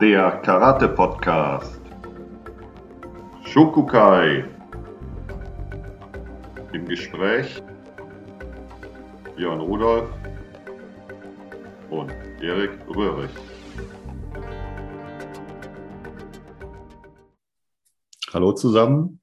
[0.00, 1.80] der Karate-Podcast.
[3.44, 4.44] Shokukai.
[6.72, 7.62] Im Gespräch
[9.36, 10.10] Björn Rudolf
[11.90, 12.10] und
[12.42, 13.30] Erik Röhrig.
[18.32, 19.20] Hallo zusammen.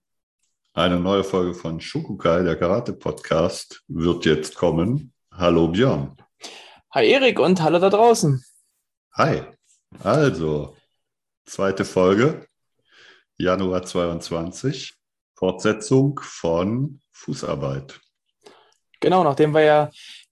[0.73, 5.12] Eine neue Folge von Shokukai, der Karate-Podcast, wird jetzt kommen.
[5.34, 6.16] Hallo Björn.
[6.94, 8.42] Hi Erik und hallo da draußen.
[9.16, 9.42] Hi.
[10.04, 10.76] Also,
[11.46, 12.48] zweite Folge,
[13.38, 14.96] Januar 22,
[15.36, 18.02] Fortsetzung von Fußarbeit.
[19.00, 19.90] Genau, nachdem wir ja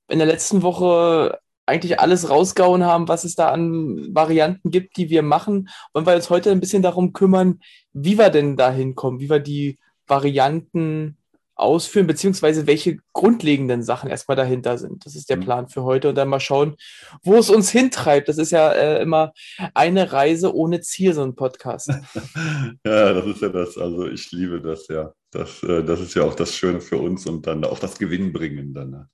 [0.07, 5.11] in der letzten Woche eigentlich alles rausgehauen haben, was es da an Varianten gibt, die
[5.11, 7.59] wir machen, wollen wir uns heute ein bisschen darum kümmern,
[7.93, 9.77] wie wir denn da hinkommen, wie wir die
[10.07, 11.18] Varianten
[11.59, 15.05] ausführen, beziehungsweise welche grundlegenden Sachen erstmal dahinter sind.
[15.05, 15.41] Das ist der mhm.
[15.41, 16.75] Plan für heute und dann mal schauen,
[17.23, 18.29] wo es uns hintreibt.
[18.29, 19.33] Das ist ja äh, immer
[19.73, 21.89] eine Reise ohne Ziel, so ein Podcast.
[22.85, 23.77] ja, das ist ja das.
[23.77, 25.13] Also ich liebe das ja.
[25.31, 28.87] Das, äh, das ist ja auch das Schöne für uns und dann auch das Gewinnbringende.
[28.87, 29.09] Ne?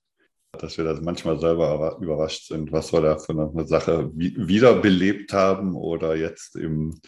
[0.57, 5.75] Dass wir das manchmal selber überrascht sind, was wir da für eine Sache wiederbelebt haben
[5.75, 6.99] oder jetzt im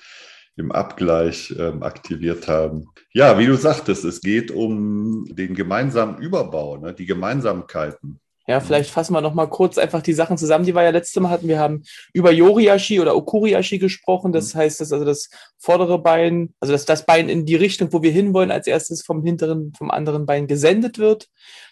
[0.57, 2.87] im Abgleich ähm, aktiviert haben.
[3.13, 8.19] Ja, wie du sagtest, es geht um den gemeinsamen Überbau, ne, die Gemeinsamkeiten.
[8.49, 11.21] Ja, vielleicht fassen wir noch mal kurz einfach die Sachen zusammen, die wir ja letztes
[11.21, 11.49] Mal hatten.
[11.49, 11.83] Wir haben
[12.13, 14.31] über Yoriashi oder Okuriashi gesprochen.
[14.31, 14.59] Das mhm.
[14.59, 18.11] heißt, dass also das vordere Bein, also dass das Bein in die Richtung, wo wir
[18.11, 21.27] hinwollen, als erstes vom hinteren, vom anderen Bein gesendet wird.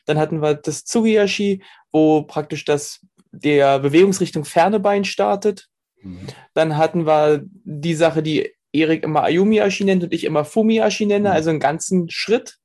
[0.05, 2.99] Dann hatten wir das Tsugiyashi, wo praktisch das
[3.31, 5.69] der Bewegungsrichtung ferne Bein startet.
[6.01, 6.27] Mhm.
[6.53, 11.29] Dann hatten wir die Sache, die Erik immer Ayumi-Ashi nennt und ich immer Fumi-Ashi nenne,
[11.29, 11.35] mhm.
[11.35, 12.57] also einen ganzen Schritt.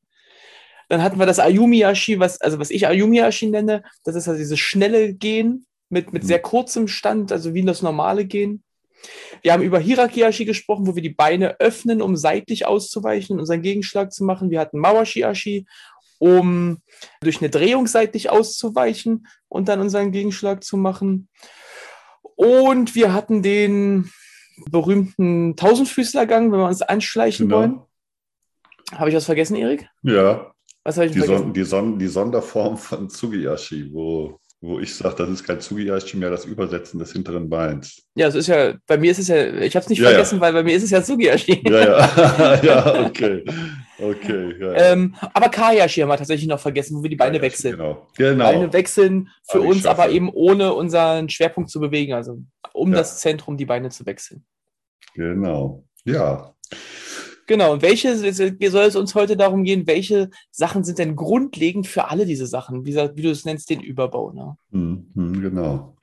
[0.88, 4.58] Dann hatten wir das Ayumi-Ashi, was, also was ich Ayumi-Ashi nenne, das ist also dieses
[4.58, 6.26] schnelle Gehen mit, mit mhm.
[6.26, 8.62] sehr kurzem Stand, also wie das normale Gehen.
[9.42, 13.62] Wir haben über Hiraki-Ashi gesprochen, wo wir die Beine öffnen, um seitlich auszuweichen und unseren
[13.62, 14.50] Gegenschlag zu machen.
[14.50, 15.66] Wir hatten Mawashi-Ashi,
[16.18, 16.78] um
[17.22, 21.28] durch eine Drehung seitlich auszuweichen und dann unseren Gegenschlag zu machen.
[22.36, 24.10] Und wir hatten den
[24.70, 27.58] berühmten Tausendfüßlergang, wenn wir uns anschleichen genau.
[27.58, 27.80] wollen.
[28.92, 29.88] Habe ich was vergessen, Erik?
[30.02, 30.52] Ja.
[30.82, 31.44] Was habe ich die vergessen?
[31.44, 36.18] Son die, Son die Sonderform von Tsugiyashi, wo, wo ich sage, das ist kein Tsugiyashi
[36.18, 38.02] mehr, das Übersetzen des hinteren Beins.
[38.14, 40.36] Ja, es ist ja, bei mir ist es ja, ich habe es nicht ja, vergessen,
[40.36, 40.40] ja.
[40.42, 41.62] weil bei mir ist es ja Tsugiyashi.
[41.66, 43.44] Ja, ja, ja, okay.
[43.98, 47.52] Okay, ja, ähm, aber Kayashi haben wir tatsächlich noch vergessen, wo wir die Beine Kayashi,
[47.52, 47.76] wechseln.
[47.76, 48.06] Genau.
[48.16, 48.44] genau.
[48.44, 52.38] Beine wechseln für aber uns, aber eben ohne unseren Schwerpunkt zu bewegen, also
[52.72, 54.44] um das Zentrum die Beine zu wechseln.
[55.14, 56.54] Genau, ja.
[57.50, 62.08] Genau, und welche soll es uns heute darum gehen, welche Sachen sind denn grundlegend für
[62.08, 64.30] alle diese Sachen, wie, wie du es nennst, den Überbau?
[64.30, 64.56] Ne?
[64.70, 65.96] Mhm, genau.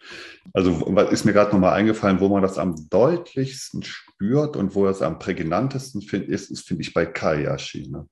[0.51, 4.83] Also was ist mir gerade nochmal eingefallen, wo man das am deutlichsten spürt und wo
[4.83, 7.87] das am prägnantesten find, ist, ist finde ich bei Kayashi.
[7.87, 8.09] Ne?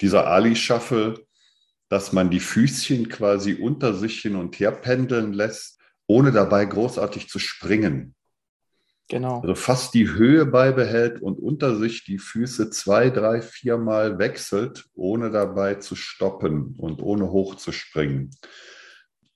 [0.00, 1.26] Dieser Ali-Shuffle,
[1.88, 7.28] dass man die Füßchen quasi unter sich hin und her pendeln lässt, ohne dabei großartig
[7.28, 8.14] zu springen.
[9.08, 9.40] Genau.
[9.40, 15.30] Also fast die Höhe beibehält und unter sich die Füße zwei, drei, viermal wechselt, ohne
[15.30, 18.30] dabei zu stoppen und ohne hochzuspringen.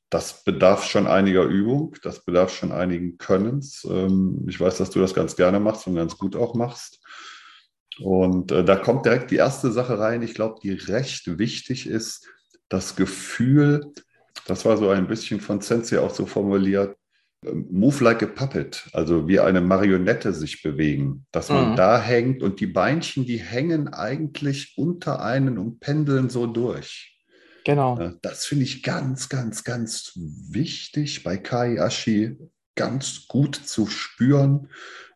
[0.08, 3.86] Das bedarf schon einiger Übung, das bedarf schon einigen Könnens.
[3.88, 7.00] Ähm, ich weiß, dass du das ganz gerne machst und ganz gut auch machst.
[8.00, 12.26] Und äh, da kommt direkt die erste Sache rein, ich glaube, die recht wichtig ist,
[12.69, 13.92] das Gefühl,
[14.47, 16.97] das war so ein bisschen von Sensei auch so formuliert,
[17.43, 21.77] Move like a puppet, also wie eine Marionette sich bewegen, dass man mhm.
[21.77, 27.19] da hängt und die Beinchen, die hängen eigentlich unter einen und pendeln so durch.
[27.65, 28.12] Genau.
[28.21, 32.37] Das finde ich ganz, ganz, ganz wichtig bei Kai Ashi
[32.75, 34.69] ganz gut zu spüren.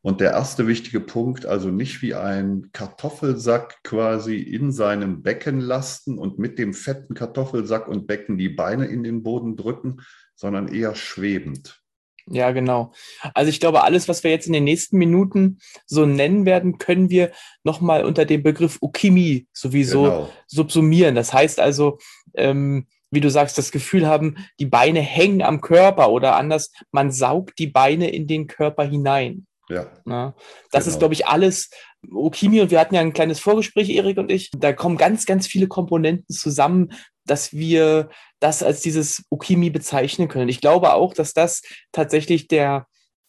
[0.03, 6.19] Und der erste wichtige Punkt, also nicht wie ein Kartoffelsack quasi in seinem Becken lasten
[6.19, 10.03] und mit dem fetten Kartoffelsack und Becken die Beine in den Boden drücken,
[10.35, 11.84] sondern eher schwebend.
[12.27, 12.93] Ja, genau.
[13.35, 17.11] Also ich glaube, alles, was wir jetzt in den nächsten Minuten so nennen werden, können
[17.11, 17.33] wir
[17.65, 20.31] nochmal unter dem Begriff Ukimi sowieso genau.
[20.47, 21.15] subsumieren.
[21.15, 21.99] Das heißt also,
[22.35, 27.13] ähm, wie du sagst, das Gefühl haben, die Beine hängen am Körper oder anders, man
[27.13, 29.47] saugt die Beine in den Körper hinein.
[29.69, 29.87] Ja.
[30.05, 30.35] Na,
[30.71, 30.95] das genau.
[30.95, 31.71] ist, glaube ich, alles
[32.13, 34.51] Okimi und wir hatten ja ein kleines Vorgespräch, Erik und ich.
[34.57, 36.93] Da kommen ganz, ganz viele Komponenten zusammen,
[37.27, 38.11] dass wir
[38.41, 40.49] das als dieses Okimi bezeichnen können.
[40.49, 41.63] Ich glaube auch, dass das
[41.93, 42.87] tatsächlich der,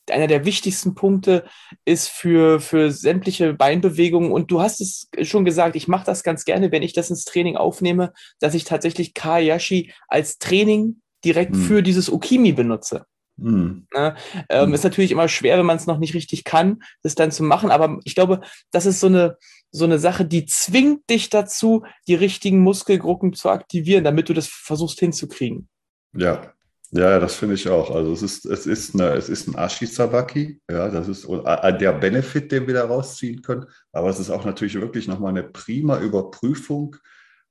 [0.10, 1.46] einer der wichtigsten Punkte
[1.86, 4.32] ist für, für sämtliche Beinbewegungen.
[4.32, 7.26] Und du hast es schon gesagt, ich mache das ganz gerne, wenn ich das ins
[7.26, 11.62] Training aufnehme, dass ich tatsächlich Kayashi als Training direkt hm.
[11.64, 13.06] für dieses Okimi benutze.
[13.38, 13.88] Mhm.
[13.94, 14.16] Ne?
[14.50, 14.76] Ähm, mhm.
[14.76, 17.70] Ist natürlich immer schwer, wenn man es noch nicht richtig kann, das dann zu machen.
[17.72, 19.38] Aber ich glaube, das ist so eine,
[19.72, 24.48] so eine Sache, die zwingt dich dazu, die richtigen Muskelgruppen zu aktivieren, damit du das
[24.48, 25.68] versuchst hinzukriegen.
[26.16, 26.54] Ja,
[26.92, 27.92] ja, das finde ich auch.
[27.92, 32.52] Also es ist, es ist, eine, es ist ein Ashisabaki, ja, das ist der Benefit,
[32.52, 33.66] den wir da rausziehen können.
[33.92, 36.96] Aber es ist auch natürlich wirklich nochmal eine prima Überprüfung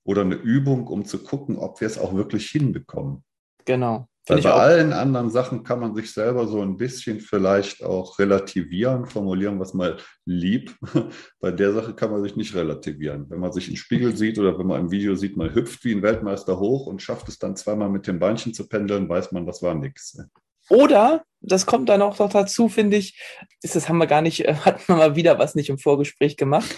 [0.04, 3.22] oder eine Übung, um zu gucken, ob wir es auch wirklich hinbekommen.
[3.64, 4.08] Genau.
[4.26, 9.04] Weil bei allen anderen Sachen kann man sich selber so ein bisschen vielleicht auch relativieren,
[9.04, 10.74] formulieren, was mal lieb.
[11.40, 13.26] Bei der Sache kann man sich nicht relativieren.
[13.28, 15.94] Wenn man sich im Spiegel sieht oder wenn man im Video sieht, man hüpft wie
[15.94, 19.44] ein Weltmeister hoch und schafft es dann zweimal mit den Beinchen zu pendeln, weiß man,
[19.44, 20.18] das war nichts.
[20.70, 23.20] Oder, das kommt dann auch noch dazu, finde ich,
[23.60, 26.38] ist, das haben wir gar nicht, äh, hatten wir mal wieder was nicht im Vorgespräch
[26.38, 26.74] gemacht.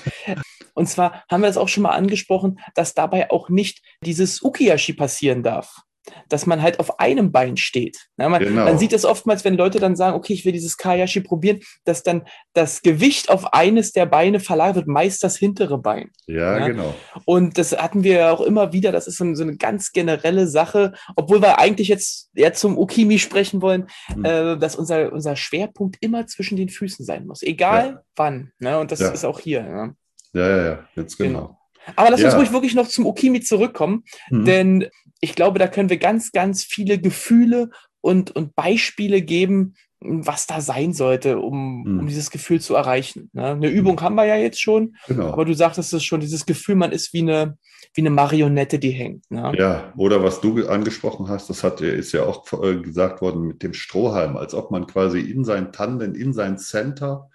[0.74, 4.94] Und zwar haben wir es auch schon mal angesprochen, dass dabei auch nicht dieses Ukiyashi
[4.94, 5.85] passieren darf
[6.28, 8.08] dass man halt auf einem Bein steht.
[8.16, 8.64] Ja, man, genau.
[8.64, 12.02] man, sieht das oftmals, wenn Leute dann sagen, okay, ich will dieses Kayashi probieren, dass
[12.02, 16.10] dann das Gewicht auf eines der Beine verlagert wird, meist das hintere Bein.
[16.26, 16.94] Ja, ja, genau.
[17.24, 20.46] Und das hatten wir ja auch immer wieder, das ist so, so, eine ganz generelle
[20.46, 24.24] Sache, obwohl wir eigentlich jetzt eher zum Ukimi sprechen wollen, hm.
[24.24, 28.02] äh, dass unser, unser Schwerpunkt immer zwischen den Füßen sein muss, egal ja.
[28.16, 28.52] wann.
[28.58, 28.78] Ne?
[28.78, 29.94] Und das ist auch hier.
[30.32, 31.40] Ja, ja, ja, jetzt genau.
[31.40, 31.58] genau.
[31.94, 34.44] Aber lass uns ruhig wirklich noch zum Okimi zurückkommen, mhm.
[34.44, 34.86] denn
[35.20, 37.70] ich glaube, da können wir ganz, ganz viele Gefühle
[38.00, 42.00] und, und Beispiele geben, was da sein sollte, um, mhm.
[42.00, 43.30] um dieses Gefühl zu erreichen.
[43.32, 43.46] Ne?
[43.46, 45.32] Eine Übung haben wir ja jetzt schon, genau.
[45.32, 47.56] aber du sagtest es schon, dieses Gefühl, man ist wie eine,
[47.94, 49.28] wie eine Marionette, die hängt.
[49.30, 49.52] Ne?
[49.56, 53.62] Ja, oder was du angesprochen hast, das hat, ist ja auch äh, gesagt worden mit
[53.62, 57.30] dem Strohhalm, als ob man quasi in sein Tanden, in sein Center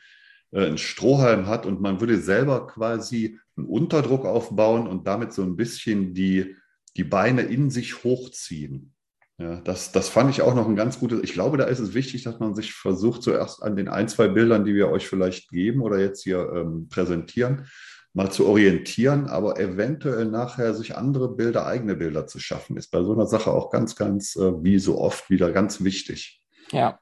[0.52, 5.42] äh, einen Strohhalm hat und man würde selber quasi einen Unterdruck aufbauen und damit so
[5.42, 6.56] ein bisschen die,
[6.98, 8.94] die Beine in sich hochziehen.
[9.38, 11.22] Ja, das, das fand ich auch noch ein ganz gutes.
[11.24, 14.28] Ich glaube, da ist es wichtig, dass man sich versucht, zuerst an den ein, zwei
[14.28, 17.68] Bildern, die wir euch vielleicht geben oder jetzt hier ähm, präsentieren,
[18.14, 23.02] mal zu orientieren, aber eventuell nachher sich andere Bilder, eigene Bilder zu schaffen, ist bei
[23.04, 26.42] so einer Sache auch ganz, ganz, äh, wie so oft wieder ganz wichtig.
[26.72, 27.00] Ja,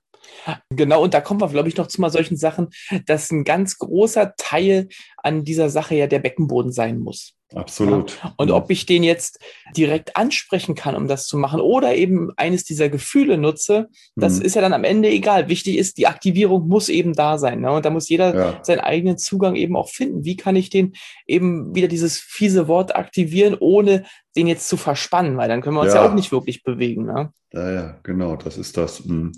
[0.69, 2.69] Genau, und da kommen wir, glaube ich, noch zu mal solchen Sachen,
[3.06, 7.38] dass ein ganz großer Teil an dieser Sache ja der Beckenboden sein muss.
[7.56, 8.19] Absolut.
[8.24, 8.34] Ja.
[8.38, 9.40] Und ob ich den jetzt
[9.75, 14.46] direkt ansprechen kann, um das zu machen, oder eben eines dieser Gefühle nutze, das mhm.
[14.46, 15.50] ist ja dann am Ende egal.
[15.50, 17.62] Wichtig ist, die Aktivierung muss eben da sein.
[17.62, 17.72] Ne?
[17.72, 18.60] Und da muss jeder ja.
[18.63, 20.25] seinen eigenen Zugang eben auch finden.
[20.25, 20.94] Wie kann ich den
[21.25, 24.06] eben wieder dieses fiese Wort aktivieren, ohne
[24.36, 27.06] den jetzt zu verspannen, weil dann können wir uns ja, ja auch nicht wirklich bewegen.
[27.06, 27.34] Ne?
[27.51, 29.00] Ja, ja, genau, das ist das.
[29.00, 29.31] Hm.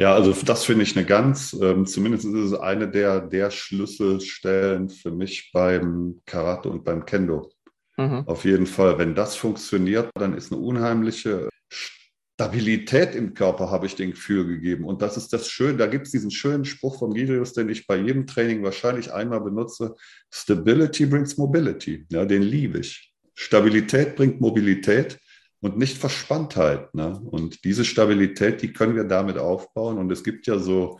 [0.00, 4.88] Ja, also das finde ich eine ganz, ähm, zumindest ist es eine der, der Schlüsselstellen
[4.88, 7.52] für mich beim Karate und beim Kendo.
[7.98, 8.24] Mhm.
[8.26, 13.94] Auf jeden Fall, wenn das funktioniert, dann ist eine unheimliche Stabilität im Körper, habe ich
[13.94, 14.86] den Gefühl gegeben.
[14.86, 17.86] Und das ist das Schöne, da gibt es diesen schönen Spruch von Gilius, den ich
[17.86, 19.96] bei jedem Training wahrscheinlich einmal benutze.
[20.32, 22.06] Stability brings mobility.
[22.10, 23.12] Ja, den liebe ich.
[23.34, 25.18] Stabilität bringt Mobilität
[25.60, 26.94] und nicht Verspanntheit.
[26.94, 27.20] Ne?
[27.30, 29.98] Und diese Stabilität, die können wir damit aufbauen.
[29.98, 30.98] Und es gibt ja so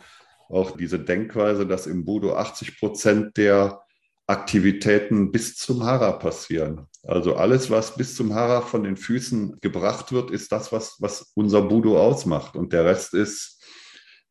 [0.49, 3.81] auch diese Denkweise, dass im Budo 80 Prozent der
[4.27, 6.87] Aktivitäten bis zum Hara passieren.
[7.03, 11.31] Also alles, was bis zum Hara von den Füßen gebracht wird, ist das, was, was
[11.35, 12.55] unser Budo ausmacht.
[12.55, 13.63] Und der Rest ist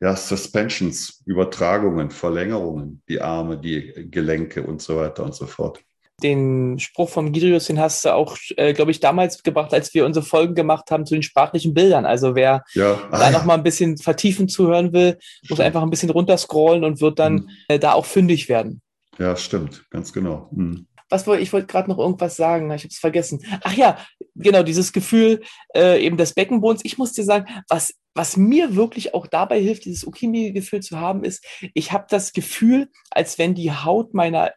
[0.01, 5.83] ja Suspensions, Übertragungen, Verlängerungen, die Arme, die Gelenke und so weiter und so fort
[6.23, 10.07] den Spruch von Gidrius, den hast du auch, äh, glaube ich, damals gebracht, als wir
[10.07, 12.07] unsere Folgen gemacht haben zu den sprachlichen Bildern.
[12.07, 12.99] Also wer ja.
[13.11, 17.01] ah, da noch mal ein bisschen vertiefend zuhören will, muss einfach ein bisschen runterscrollen und
[17.01, 17.49] wird dann mhm.
[17.69, 18.81] äh, da auch fündig werden.
[19.19, 20.49] Ja, stimmt, ganz genau.
[20.53, 20.87] Mhm.
[21.11, 23.45] Was wollte ich wollte gerade noch irgendwas sagen, ich habe es vergessen.
[23.63, 23.99] Ach ja,
[24.37, 25.43] genau dieses Gefühl
[25.75, 26.85] äh, eben des Beckenbodens.
[26.85, 31.25] Ich muss dir sagen, was was mir wirklich auch dabei hilft, dieses Okimi-Gefühl zu haben,
[31.25, 34.53] ist, ich habe das Gefühl, als wenn die Haut meiner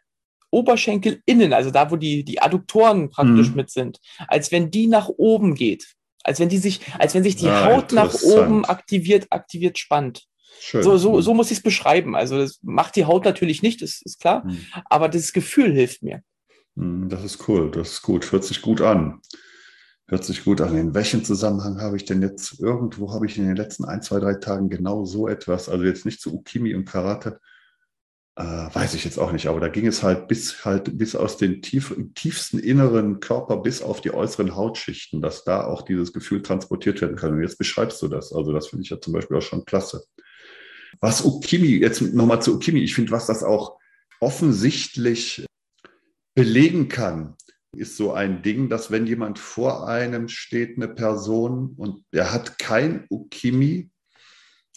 [0.54, 3.56] Oberschenkel innen, also da, wo die, die Adduktoren praktisch mhm.
[3.56, 5.94] mit sind, als wenn die nach oben geht.
[6.22, 10.24] Als wenn die sich, als wenn sich die ah, Haut nach oben aktiviert, aktiviert spannt.
[10.60, 10.82] Schön.
[10.82, 12.16] So, so, so muss ich es beschreiben.
[12.16, 14.58] Also das macht die Haut natürlich nicht, das ist klar, mhm.
[14.86, 16.22] aber das Gefühl hilft mir.
[16.76, 19.20] Mhm, das ist cool, das ist gut, hört sich gut an.
[20.06, 20.76] Hört sich gut an.
[20.76, 24.20] In welchem Zusammenhang habe ich denn jetzt, irgendwo habe ich in den letzten ein, zwei,
[24.20, 27.40] drei Tagen genau so etwas, also jetzt nicht zu Ukimi und Karate,
[28.36, 31.36] äh, weiß ich jetzt auch nicht, aber da ging es halt bis halt bis aus
[31.36, 36.42] den tief, tiefsten inneren Körper bis auf die äußeren Hautschichten, dass da auch dieses Gefühl
[36.42, 37.32] transportiert werden kann.
[37.32, 38.32] Und jetzt beschreibst du das.
[38.32, 40.04] Also das finde ich ja zum Beispiel auch schon klasse.
[41.00, 43.78] Was Ukimi, jetzt nochmal zu Ukimi, ich finde, was das auch
[44.20, 45.46] offensichtlich
[46.34, 47.36] belegen kann,
[47.76, 52.58] ist so ein Ding, dass wenn jemand vor einem steht, eine Person, und er hat
[52.58, 53.90] kein Ukimi,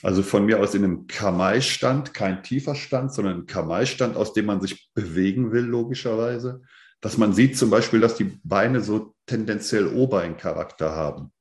[0.04, 4.46] Also von mir aus in einem Kamai-Stand, kein tiefer Stand, sondern ein Kamai-Stand, aus dem
[4.46, 6.62] man sich bewegen will, logischerweise.
[7.02, 11.32] Dass man sieht zum Beispiel, dass die Beine so tendenziell Obein-Charakter haben.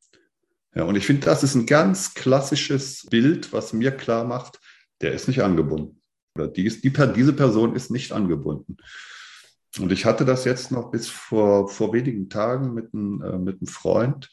[0.75, 4.61] Ja, und ich finde, das ist ein ganz klassisches Bild, was mir klar macht,
[5.01, 6.03] der ist nicht angebunden.
[6.35, 8.77] Oder die ist, die, diese Person ist nicht angebunden.
[9.79, 13.61] Und ich hatte das jetzt noch bis vor, vor wenigen Tagen mit, ein, äh, mit
[13.61, 14.31] einem Freund.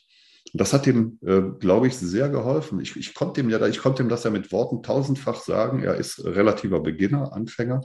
[0.53, 2.79] Und das hat ihm, äh, glaube ich, sehr geholfen.
[2.79, 5.81] Ich, ich, konnte ihm ja, ich konnte ihm das ja mit Worten tausendfach sagen.
[5.81, 7.81] Er ist relativer Beginner, Anfänger,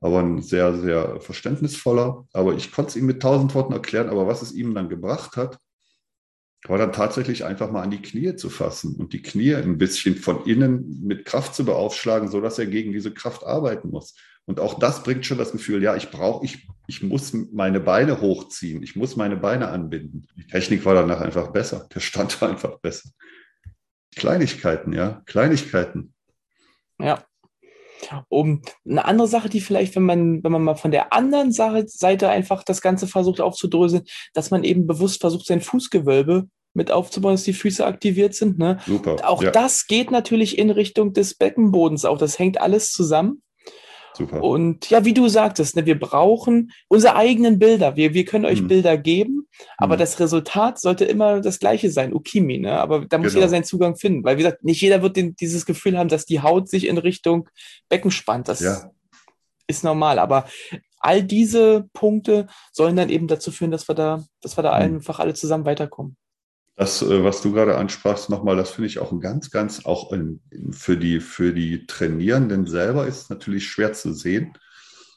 [0.00, 2.26] aber ein sehr, sehr verständnisvoller.
[2.32, 4.08] Aber ich konnte es ihm mit tausend Worten erklären.
[4.08, 5.58] Aber was es ihm dann gebracht hat,
[6.66, 10.16] war dann tatsächlich einfach mal an die Knie zu fassen und die Knie ein bisschen
[10.16, 14.14] von innen mit Kraft zu beaufschlagen, sodass er gegen diese Kraft arbeiten muss.
[14.48, 18.22] Und auch das bringt schon das Gefühl, ja, ich brauche, ich, ich muss meine Beine
[18.22, 20.26] hochziehen, ich muss meine Beine anbinden.
[20.38, 23.10] Die Technik war danach einfach besser, der Stand war einfach besser.
[24.16, 26.14] Kleinigkeiten, ja, Kleinigkeiten.
[26.98, 27.22] Ja.
[28.30, 32.30] Um eine andere Sache, die vielleicht, wenn man, wenn man mal von der anderen Seite
[32.30, 37.42] einfach das Ganze versucht aufzudröseln, dass man eben bewusst versucht, sein Fußgewölbe mit aufzubauen, dass
[37.42, 38.58] die Füße aktiviert sind.
[38.58, 38.78] Ne?
[38.86, 39.28] Super.
[39.28, 39.50] Auch ja.
[39.50, 42.16] das geht natürlich in Richtung des Beckenbodens auch.
[42.16, 43.42] Das hängt alles zusammen.
[44.18, 44.42] Super.
[44.42, 47.94] Und ja, wie du sagtest, ne, wir brauchen unsere eigenen Bilder.
[47.94, 48.66] Wir, wir können euch hm.
[48.66, 49.46] Bilder geben,
[49.76, 50.00] aber hm.
[50.00, 52.58] das Resultat sollte immer das gleiche sein, Ukimi.
[52.58, 52.80] Ne?
[52.80, 53.42] Aber da muss genau.
[53.42, 56.26] jeder seinen Zugang finden, weil wie gesagt, nicht jeder wird den, dieses Gefühl haben, dass
[56.26, 57.48] die Haut sich in Richtung
[57.88, 58.48] Becken spannt.
[58.48, 58.90] Das ja.
[59.68, 60.18] ist normal.
[60.18, 60.46] Aber
[60.98, 64.96] all diese Punkte sollen dann eben dazu führen, dass wir da, dass wir da hm.
[64.96, 66.16] einfach alle zusammen weiterkommen.
[66.78, 70.12] Das, äh, was du gerade ansprachst, nochmal, das finde ich auch ein ganz, ganz, auch
[70.70, 74.52] für, die, für die Trainierenden selber ist es natürlich schwer zu sehen.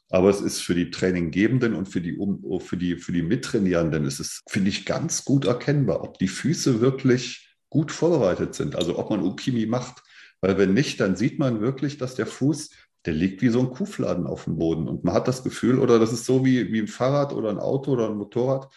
[0.09, 2.17] Aber es ist für die Traininggebenden und für die,
[2.61, 6.81] für die, für die Mittrainierenden ist es, finde ich, ganz gut erkennbar, ob die Füße
[6.81, 8.75] wirklich gut vorbereitet sind.
[8.75, 10.01] Also ob man Ukimi macht.
[10.41, 12.71] Weil wenn nicht, dann sieht man wirklich, dass der Fuß,
[13.05, 14.87] der liegt wie so ein Kuhfladen auf dem Boden.
[14.87, 17.59] Und man hat das Gefühl, oder das ist so wie, wie ein Fahrrad oder ein
[17.59, 18.67] Auto oder ein Motorrad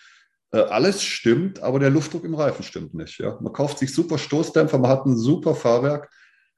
[0.62, 3.18] alles stimmt, aber der Luftdruck im Reifen stimmt nicht.
[3.18, 3.38] Ja?
[3.40, 6.10] Man kauft sich super Stoßdämpfer, man hat ein super Fahrwerk,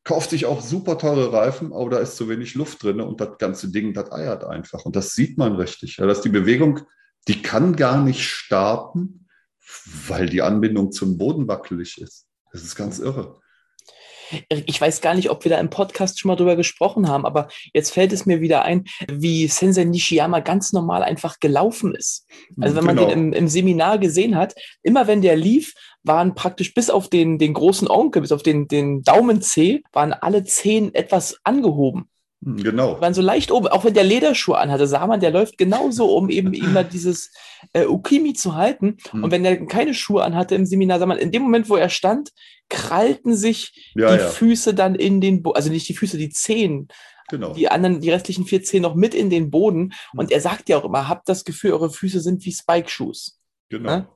[0.04, 3.38] kauft sich auch super teure Reifen, aber da ist zu wenig Luft drin und das
[3.38, 4.84] ganze Ding, das eiert einfach.
[4.84, 5.96] Und das sieht man richtig.
[5.96, 6.06] Ja?
[6.06, 6.80] Dass die Bewegung,
[7.28, 9.28] die kann gar nicht starten,
[10.06, 12.28] weil die Anbindung zum Boden wackelig ist.
[12.52, 13.40] Das ist ganz irre
[14.48, 17.48] ich weiß gar nicht, ob wir da im Podcast schon mal drüber gesprochen haben, aber
[17.72, 22.26] jetzt fällt es mir wieder ein, wie Sensei Nishiyama ganz normal einfach gelaufen ist.
[22.60, 23.08] Also wenn man genau.
[23.08, 27.38] den im, im, Seminar gesehen hat, immer wenn der lief, waren praktisch bis auf den,
[27.38, 32.08] den großen Onkel, bis auf den, den Daumenzeh, waren alle Zehen etwas angehoben.
[32.46, 33.00] Genau.
[33.00, 36.30] Waren so leicht oben, auch wenn der Lederschuhe anhatte, sah man, der läuft genauso, um
[36.30, 37.32] eben immer dieses
[37.72, 38.98] äh, Ukimi zu halten.
[39.12, 39.24] Mhm.
[39.24, 41.88] Und wenn er keine Schuhe anhatte im Seminar, sah man, in dem Moment, wo er
[41.88, 42.30] stand,
[42.68, 44.28] krallten sich ja, die ja.
[44.28, 46.86] Füße dann in den Boden, also nicht die Füße, die Zehen.
[47.28, 47.52] Genau.
[47.52, 49.92] Die anderen, die restlichen vier Zehen noch mit in den Boden.
[50.12, 50.18] Mhm.
[50.20, 53.40] Und er sagt ja auch immer, habt das Gefühl, eure Füße sind wie Spike-Shoes.
[53.70, 53.90] Genau.
[53.90, 54.08] Ne?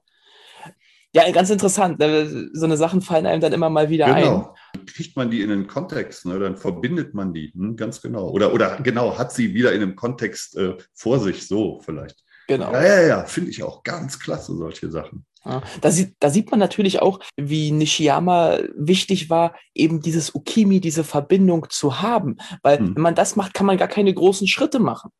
[1.12, 1.99] Ja, ganz interessant.
[1.99, 2.49] Ne?
[2.52, 4.37] So eine Sachen fallen einem dann immer mal wieder genau.
[4.37, 4.46] ein.
[4.94, 6.38] Kriegt man die in einen Kontext, ne?
[6.38, 8.28] dann verbindet man die, hm, ganz genau.
[8.30, 12.25] Oder, oder genau, hat sie wieder in einem Kontext äh, vor sich, so vielleicht.
[12.49, 12.73] Genau.
[12.73, 15.25] Ja, ja, ja, finde ich auch ganz klasse, solche Sachen.
[15.44, 20.80] Ja, da, sieht, da sieht man natürlich auch, wie Nishiyama wichtig war, eben dieses Ukimi,
[20.80, 22.37] diese Verbindung zu haben.
[22.62, 22.97] Weil hm.
[22.97, 25.11] wenn man das macht, kann man gar keine großen Schritte machen.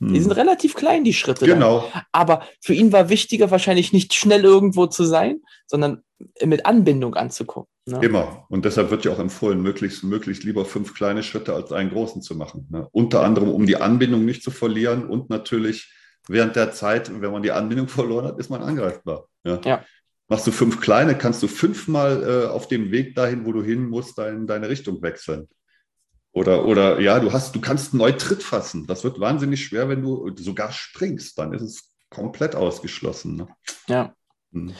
[0.00, 0.22] Die hm.
[0.22, 1.44] sind relativ klein, die Schritte.
[1.44, 1.88] Genau.
[1.92, 2.02] Dann.
[2.12, 6.02] Aber für ihn war wichtiger wahrscheinlich nicht schnell irgendwo zu sein, sondern
[6.44, 7.70] mit Anbindung anzugucken.
[7.86, 8.00] Ne?
[8.02, 8.46] Immer.
[8.48, 12.22] Und deshalb wird ja auch empfohlen, möglichst, möglichst lieber fünf kleine Schritte als einen großen
[12.22, 12.68] zu machen.
[12.70, 12.86] Ne?
[12.92, 15.92] Unter anderem, um die Anbindung nicht zu verlieren und natürlich
[16.28, 19.26] während der Zeit, wenn man die Anbindung verloren hat, ist man angreifbar.
[19.44, 19.60] Ja.
[19.64, 19.84] ja.
[20.28, 23.88] Machst du fünf kleine, kannst du fünfmal äh, auf dem Weg dahin, wo du hin
[23.88, 25.48] musst, dein, deine Richtung wechseln.
[26.38, 28.86] Oder, oder ja, du hast, du kannst neu Tritt fassen.
[28.86, 31.36] Das wird wahnsinnig schwer, wenn du sogar springst.
[31.36, 33.36] Dann ist es komplett ausgeschlossen.
[33.36, 33.48] Ne?
[33.88, 34.14] Ja.
[34.52, 34.72] Hm.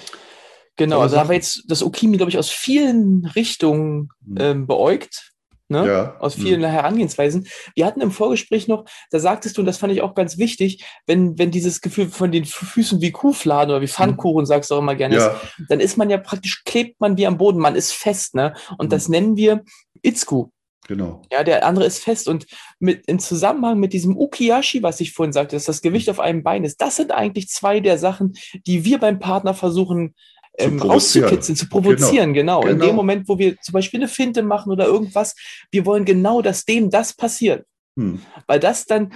[0.76, 4.36] Genau, also haben wir jetzt das Okimi, glaube ich, aus vielen Richtungen hm.
[4.38, 5.32] ähm, beäugt.
[5.70, 5.84] Ne?
[5.84, 6.16] Ja.
[6.20, 6.70] Aus vielen hm.
[6.70, 7.48] Herangehensweisen.
[7.74, 10.84] Wir hatten im Vorgespräch noch, da sagtest du, und das fand ich auch ganz wichtig,
[11.06, 14.46] wenn, wenn dieses Gefühl von den Füßen wie Kuhfladen oder wie Pfannkuchen, hm.
[14.46, 15.26] sagst du auch immer gerne, ja.
[15.26, 18.54] ist, dann ist man ja praktisch, klebt man wie am Boden, man ist fest, ne?
[18.78, 18.90] Und hm.
[18.90, 19.64] das nennen wir
[20.02, 20.50] Itzku.
[20.86, 21.22] Genau.
[21.30, 22.28] Ja, der andere ist fest.
[22.28, 22.46] Und
[22.78, 26.42] mit, im Zusammenhang mit diesem Ukiyashi, was ich vorhin sagte, dass das Gewicht auf einem
[26.42, 28.34] Bein ist, das sind eigentlich zwei der Sachen,
[28.66, 30.14] die wir beim Partner versuchen
[30.58, 32.34] ähm, auszukitzeln, zu provozieren.
[32.34, 32.60] Genau.
[32.60, 32.72] genau.
[32.72, 32.92] In dem genau.
[32.94, 35.34] Moment, wo wir zum Beispiel eine Finte machen oder irgendwas,
[35.70, 37.66] wir wollen genau, dass dem das passiert.
[37.96, 38.20] Hm.
[38.46, 39.12] Weil das dann,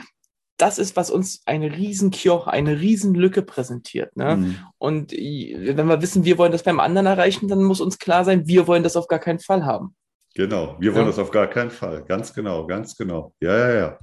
[0.58, 4.16] das ist, was uns eine riesen Kioch, eine riesen Lücke präsentiert.
[4.16, 4.32] Ne?
[4.32, 4.56] Hm.
[4.78, 8.46] Und wenn wir wissen, wir wollen das beim anderen erreichen, dann muss uns klar sein,
[8.46, 9.96] wir wollen das auf gar keinen Fall haben.
[10.34, 11.10] Genau, wir wollen ja.
[11.10, 12.04] das auf gar keinen Fall.
[12.04, 13.34] Ganz genau, ganz genau.
[13.40, 13.98] Ja, ja, ja.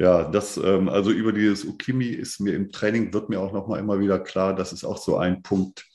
[0.00, 3.80] Ja, das, ähm, also über dieses Ukimi ist mir im Training, wird mir auch nochmal
[3.80, 5.86] immer wieder klar, das ist auch so ein Punkt,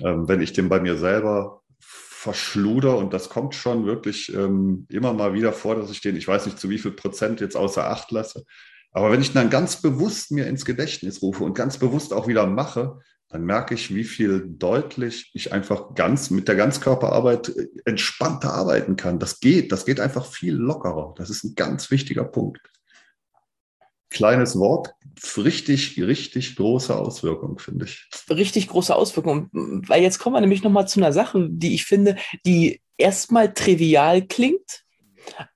[0.00, 5.14] ähm, wenn ich den bei mir selber verschluder und das kommt schon wirklich ähm, immer
[5.14, 7.88] mal wieder vor, dass ich den, ich weiß nicht zu wie viel Prozent jetzt außer
[7.88, 8.44] Acht lasse,
[8.92, 12.46] aber wenn ich dann ganz bewusst mir ins Gedächtnis rufe und ganz bewusst auch wieder
[12.46, 12.98] mache,
[13.30, 18.96] dann merke ich, wie viel deutlich ich einfach ganz mit der Ganzkörperarbeit äh, entspannter arbeiten
[18.96, 19.20] kann.
[19.20, 21.14] Das geht, das geht einfach viel lockerer.
[21.16, 22.60] Das ist ein ganz wichtiger Punkt.
[24.10, 24.92] Kleines Wort,
[25.36, 28.08] richtig, richtig große Auswirkung, finde ich.
[28.28, 29.48] Richtig große Auswirkung.
[29.52, 34.26] Weil jetzt kommen wir nämlich nochmal zu einer Sache, die ich finde, die erstmal trivial
[34.26, 34.82] klingt,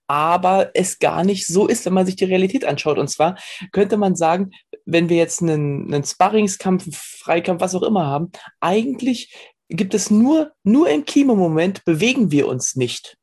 [0.06, 2.98] aber es gar nicht so ist, wenn man sich die Realität anschaut.
[2.98, 3.36] Und zwar
[3.72, 4.50] könnte man sagen,
[4.84, 9.34] wenn wir jetzt einen, einen Sparringskampf, einen Freikampf, was auch immer haben, eigentlich
[9.68, 13.16] gibt es nur, nur im Chemo-Moment bewegen wir uns nicht.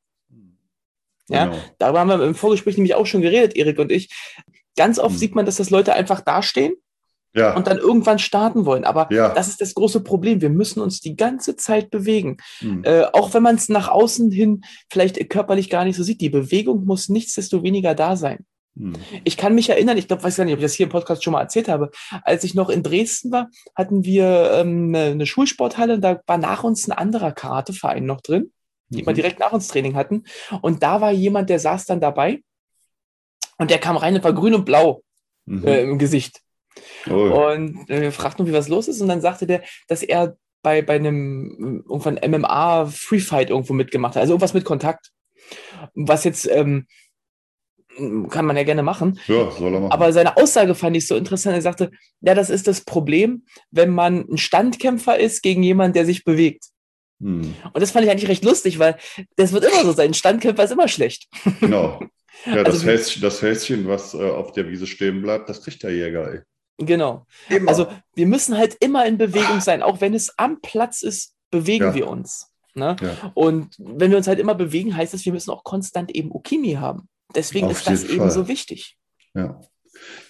[1.29, 1.57] Ja, genau.
[1.77, 4.09] darüber haben wir im Vorgespräch nämlich auch schon geredet, Erik und ich.
[4.75, 5.17] Ganz oft hm.
[5.17, 6.73] sieht man, dass das Leute einfach dastehen
[7.33, 7.55] ja.
[7.55, 8.83] und dann irgendwann starten wollen.
[8.83, 9.33] Aber ja.
[9.33, 10.41] das ist das große Problem.
[10.41, 12.37] Wir müssen uns die ganze Zeit bewegen.
[12.61, 12.83] Mhm.
[12.83, 16.21] Äh, auch wenn man es nach außen hin vielleicht körperlich gar nicht so sieht.
[16.21, 18.45] Die Bewegung muss nichtsdestoweniger da sein.
[18.75, 18.95] Mhm.
[19.23, 21.23] Ich kann mich erinnern, ich glaube, weiß gar nicht, ob ich das hier im Podcast
[21.23, 21.91] schon mal erzählt habe.
[22.23, 26.37] Als ich noch in Dresden war, hatten wir ähm, eine, eine Schulsporthalle und da war
[26.37, 28.51] nach uns ein anderer Karateverein noch drin,
[28.89, 29.07] die mhm.
[29.07, 30.23] wir direkt nach uns Training hatten.
[30.61, 32.41] Und da war jemand, der saß dann dabei
[33.57, 35.03] und der kam rein und war grün und blau
[35.45, 35.67] mhm.
[35.67, 36.41] äh, im Gesicht.
[37.09, 37.51] Oh.
[37.53, 39.01] Und äh, wir fragten, wie was los ist.
[39.01, 44.15] Und dann sagte der, dass er bei, bei einem irgendwann MMA Free Fight irgendwo mitgemacht
[44.15, 44.21] hat.
[44.21, 45.11] Also irgendwas mit Kontakt.
[45.95, 46.87] Was jetzt ähm,
[48.29, 49.19] kann man ja gerne machen.
[49.27, 49.91] Ja, soll er machen.
[49.91, 51.55] Aber seine Aussage fand ich so interessant.
[51.55, 51.91] Er sagte,
[52.21, 56.65] ja, das ist das Problem, wenn man ein Standkämpfer ist gegen jemanden, der sich bewegt.
[57.21, 57.53] Hm.
[57.71, 58.97] Und das fand ich eigentlich recht lustig, weil
[59.35, 60.09] das wird immer so sein.
[60.09, 61.27] Ein Standkämpfer ist immer schlecht.
[61.59, 61.99] Genau.
[62.45, 65.83] Ja, das, also, Häschen, das Häschen, was äh, auf der Wiese stehen bleibt, das kriegt
[65.83, 66.33] der Jäger.
[66.33, 66.39] Ey.
[66.77, 67.27] Genau.
[67.49, 67.69] Immer.
[67.69, 71.85] Also wir müssen halt immer in Bewegung sein, auch wenn es am Platz ist, bewegen
[71.85, 71.93] ja.
[71.93, 72.51] wir uns.
[72.73, 72.95] Ne?
[73.01, 73.31] Ja.
[73.33, 76.73] Und wenn wir uns halt immer bewegen, heißt das, wir müssen auch konstant eben Okimi
[76.73, 77.09] haben.
[77.35, 78.15] Deswegen Auf ist das Fall.
[78.15, 78.97] eben so wichtig.
[79.33, 79.59] Ja.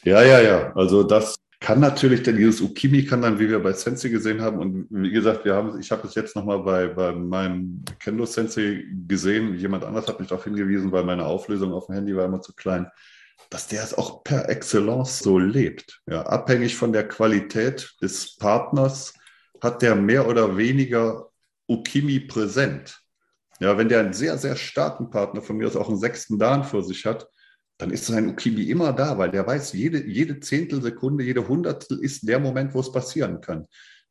[0.04, 0.74] ja, ja, ja.
[0.76, 4.58] Also das kann natürlich, denn dieses Ukimi kann dann, wie wir bei Sensei gesehen haben,
[4.58, 8.84] und wie gesagt, wir haben, ich habe es jetzt nochmal bei, bei meinem Kendo Sensei
[9.08, 12.42] gesehen, jemand anders hat mich darauf hingewiesen, weil meine Auflösung auf dem Handy war immer
[12.42, 12.88] zu klein
[13.52, 16.02] dass der es auch per Excellence so lebt.
[16.08, 19.14] Ja, abhängig von der Qualität des Partners
[19.62, 21.30] hat der mehr oder weniger
[21.68, 23.01] Ukimi präsent.
[23.62, 26.64] Ja, wenn der einen sehr, sehr starken Partner, von mir aus auch einen sechsten Dan
[26.64, 27.28] vor sich hat,
[27.78, 32.28] dann ist sein Ukimi immer da, weil der weiß, jede, jede Zehntelsekunde, jede Hundertstel ist
[32.28, 33.68] der Moment, wo es passieren kann.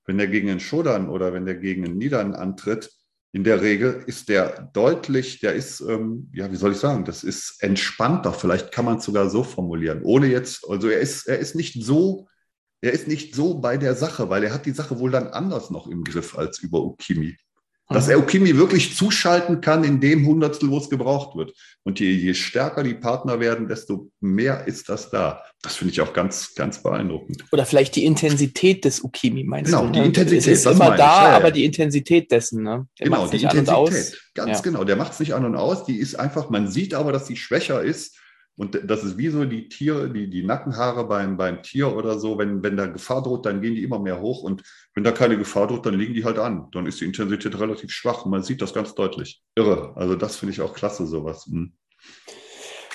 [0.06, 2.92] Wenn der gegen einen Shodan oder wenn der gegen einen Nidan antritt,
[3.32, 7.24] in der Regel ist der deutlich, der ist, ähm, ja, wie soll ich sagen, das
[7.24, 8.32] ist entspannter.
[8.32, 11.84] Vielleicht kann man es sogar so formulieren, ohne jetzt, also er ist, er ist nicht
[11.84, 12.28] so,
[12.82, 15.70] er ist nicht so bei der Sache, weil er hat die Sache wohl dann anders
[15.70, 17.36] noch im Griff als über Ukimi
[17.90, 21.52] dass er Ukimi wirklich zuschalten kann in dem Hundertstel, wo es gebraucht wird.
[21.82, 25.42] Und je, je stärker die Partner werden, desto mehr ist das da.
[25.60, 27.44] Das finde ich auch ganz, ganz beeindruckend.
[27.50, 29.92] Oder vielleicht die Intensität des Ukimi, meinst genau, du?
[29.92, 30.54] Genau, die Intensität.
[30.54, 31.36] Es ist immer da, ja.
[31.36, 32.86] aber die Intensität dessen, ne?
[32.98, 34.20] Der genau, die Intensität.
[34.34, 34.60] Ganz ja.
[34.62, 34.84] genau.
[34.84, 35.84] Der macht es nicht an und aus.
[35.84, 38.19] Die ist einfach, man sieht aber, dass sie schwächer ist
[38.56, 42.36] und das ist wie so die Tiere, die, die Nackenhaare beim, beim Tier oder so.
[42.36, 44.42] Wenn, wenn da Gefahr droht, dann gehen die immer mehr hoch.
[44.42, 44.62] Und
[44.94, 46.68] wenn da keine Gefahr droht, dann liegen die halt an.
[46.72, 48.26] Dann ist die Intensität relativ schwach.
[48.26, 49.42] Und man sieht das ganz deutlich.
[49.54, 49.92] Irre.
[49.96, 51.46] Also das finde ich auch klasse, sowas.
[51.46, 51.72] Hm.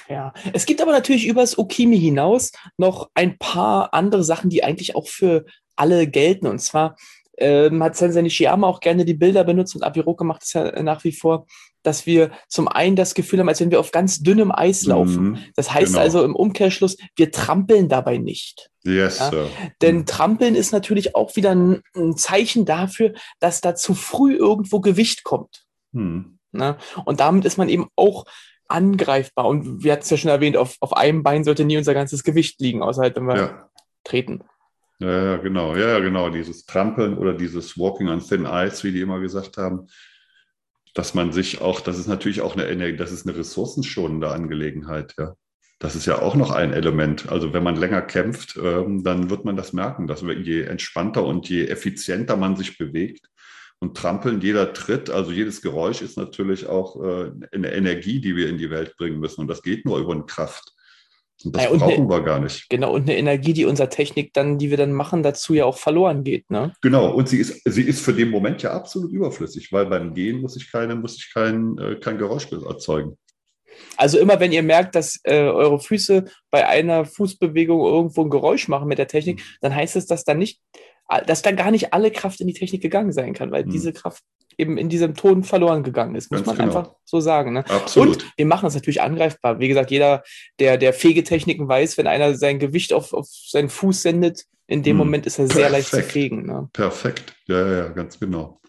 [0.07, 4.63] Ja, es gibt aber natürlich über das Okimi hinaus noch ein paar andere Sachen, die
[4.63, 6.45] eigentlich auch für alle gelten.
[6.45, 6.95] Und zwar
[7.37, 11.03] ähm, hat Sensei Nishiyama auch gerne die Bilder benutzt und Abiroke macht es ja nach
[11.03, 11.45] wie vor
[11.85, 15.23] dass wir zum einen das Gefühl haben, als wenn wir auf ganz dünnem Eis laufen.
[15.23, 15.99] Mhm, das heißt genau.
[15.99, 18.69] also im Umkehrschluss, wir trampeln dabei nicht.
[18.83, 19.29] Yes, ja?
[19.29, 19.49] Sir.
[19.81, 20.05] Denn mhm.
[20.05, 25.23] Trampeln ist natürlich auch wieder ein, ein, Zeichen dafür, dass da zu früh irgendwo Gewicht
[25.23, 25.63] kommt.
[25.91, 26.39] Mhm.
[26.51, 26.77] Ne?
[27.05, 28.25] Und damit ist man eben auch
[28.67, 29.45] angreifbar.
[29.45, 32.23] Und wir hatten es ja schon erwähnt, auf, auf einem Bein sollte nie unser ganzes
[32.23, 33.69] Gewicht liegen, außer halt, wenn wir ja.
[34.03, 34.43] treten.
[34.99, 36.29] Ja, genau, ja, genau.
[36.29, 39.87] Dieses Trampeln oder dieses Walking on Thin Ice, wie die immer gesagt haben,
[40.93, 45.35] dass man sich auch, das ist natürlich auch eine, das ist eine ressourcenschonende Angelegenheit, ja.
[45.79, 47.29] Das ist ja auch noch ein Element.
[47.29, 51.49] Also wenn man länger kämpft, ähm, dann wird man das merken, dass je entspannter und
[51.49, 53.27] je effizienter man sich bewegt
[53.79, 58.49] und trampeln, jeder Tritt, also jedes Geräusch ist natürlich auch äh, eine Energie, die wir
[58.49, 59.41] in die Welt bringen müssen.
[59.41, 60.71] Und das geht nur über eine Kraft.
[61.45, 62.69] Und das ja, und brauchen eine, wir gar nicht.
[62.69, 65.77] Genau, und eine Energie, die unserer Technik dann, die wir dann machen, dazu ja auch
[65.77, 66.49] verloren geht.
[66.49, 66.73] Ne?
[66.81, 70.41] Genau, und sie ist, sie ist für den Moment ja absolut überflüssig, weil beim Gehen
[70.41, 73.17] muss ich, keine, muss ich kein, äh, kein Geräusch erzeugen.
[73.97, 78.67] Also immer wenn ihr merkt, dass äh, eure Füße bei einer Fußbewegung irgendwo ein Geräusch
[78.67, 80.61] machen mit der Technik, dann heißt es, dass dann nicht,
[81.25, 83.71] dass da gar nicht alle Kraft in die Technik gegangen sein kann, weil hm.
[83.71, 84.23] diese Kraft
[84.57, 86.79] eben in diesem Ton verloren gegangen ist, muss Ganz man genau.
[86.79, 87.53] einfach so sagen.
[87.53, 87.65] Ne?
[87.69, 88.23] Absolut.
[88.23, 89.59] Und wir machen das natürlich angreifbar.
[89.59, 90.23] Wie gesagt, jeder,
[90.59, 94.93] der, der Fegetechniken weiß, wenn einer sein Gewicht auf, auf seinen Fuß sendet, in dem
[94.93, 94.97] hm.
[94.97, 96.45] Moment ist er sehr leicht zu fegen.
[96.45, 96.69] Ne?
[96.73, 98.59] Perfekt, ja, ja, ganz genau.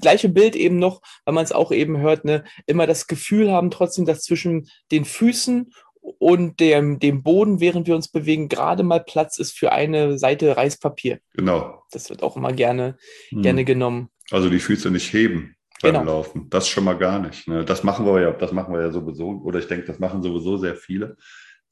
[0.00, 3.70] Gleiche Bild eben noch, weil man es auch eben hört, ne, immer das Gefühl haben
[3.70, 9.00] trotzdem, dass zwischen den Füßen und dem, dem Boden, während wir uns bewegen, gerade mal
[9.00, 11.20] Platz ist für eine Seite Reispapier.
[11.34, 11.82] Genau.
[11.90, 12.96] Das wird auch immer gerne,
[13.30, 13.42] hm.
[13.42, 14.08] gerne genommen.
[14.30, 16.04] Also die Füße nicht heben beim genau.
[16.04, 16.48] Laufen.
[16.50, 17.48] Das schon mal gar nicht.
[17.48, 17.64] Ne?
[17.64, 20.56] Das machen wir ja, das machen wir ja sowieso, oder ich denke, das machen sowieso
[20.56, 21.16] sehr viele.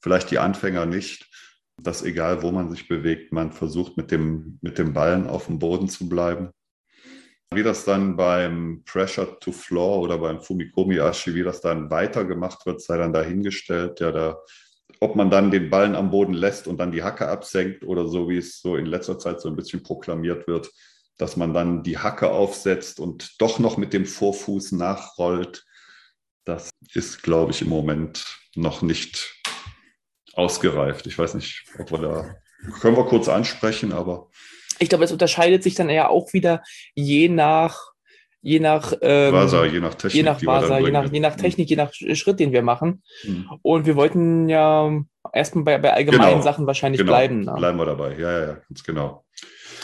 [0.01, 1.27] Vielleicht die Anfänger nicht.
[1.81, 5.59] Dass egal, wo man sich bewegt, man versucht mit dem, mit dem Ballen auf dem
[5.59, 6.49] Boden zu bleiben.
[7.51, 12.63] Wie das dann beim Pressure to Floor oder beim Fumikomi Ashi, wie das dann weitergemacht
[12.67, 13.99] wird, sei dann dahingestellt.
[13.99, 14.39] Ja, da,
[14.99, 18.29] ob man dann den Ballen am Boden lässt und dann die Hacke absenkt oder so,
[18.29, 20.69] wie es so in letzter Zeit so ein bisschen proklamiert wird,
[21.17, 25.65] dass man dann die Hacke aufsetzt und doch noch mit dem Vorfuß nachrollt.
[26.45, 29.41] Das ist, glaube ich, im Moment noch nicht
[30.33, 31.07] ausgereift.
[31.07, 32.35] Ich weiß nicht, ob wir da,
[32.79, 34.29] können wir kurz ansprechen, aber
[34.79, 36.63] ich glaube, es unterscheidet sich dann eher auch wieder
[36.95, 37.89] je nach
[38.41, 41.67] je nach ähm, Vasa, je nach Technik, je nach, Vasa, je nach, je nach Technik,
[41.67, 41.69] mhm.
[41.69, 43.03] je nach Schritt, den wir machen.
[43.23, 43.49] Mhm.
[43.61, 44.91] Und wir wollten ja
[45.33, 46.41] erstmal bei, bei allgemeinen genau.
[46.41, 47.11] Sachen wahrscheinlich genau.
[47.11, 47.41] bleiben.
[47.41, 47.53] Ne?
[47.57, 49.25] Bleiben wir dabei, ja, ja, ganz genau.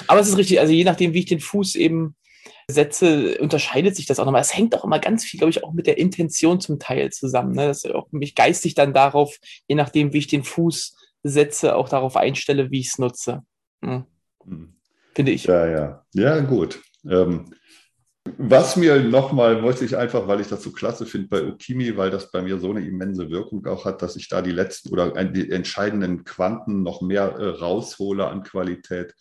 [0.07, 2.15] Aber es ist richtig, also je nachdem, wie ich den Fuß eben
[2.67, 4.41] setze, unterscheidet sich das auch nochmal.
[4.41, 7.53] Es hängt auch immer ganz viel, glaube ich, auch mit der Intention zum Teil zusammen.
[7.53, 7.67] Ne?
[7.67, 11.89] Dass ich auch mich geistig dann darauf, je nachdem, wie ich den Fuß setze, auch
[11.89, 13.43] darauf einstelle, wie ich es nutze.
[13.81, 14.05] Mhm.
[14.45, 14.74] Mhm
[15.15, 15.45] finde ich.
[15.45, 16.05] Ja, ja.
[16.13, 16.81] Ja, gut.
[17.09, 17.53] Ähm,
[18.37, 22.09] was mir nochmal, wollte ich einfach, weil ich das so klasse finde bei Ukimi, weil
[22.09, 25.23] das bei mir so eine immense Wirkung auch hat, dass ich da die letzten oder
[25.25, 29.13] die entscheidenden Quanten noch mehr äh, raushole an Qualität,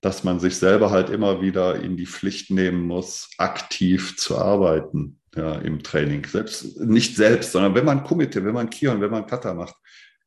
[0.00, 5.20] dass man sich selber halt immer wieder in die Pflicht nehmen muss, aktiv zu arbeiten
[5.36, 6.26] ja, im Training.
[6.26, 9.74] Selbst, nicht selbst, sondern wenn man Kumite, wenn man Kion, wenn man Kata macht,